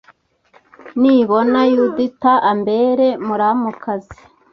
[1.01, 4.19] Nibona Yudita ambera muramukazi...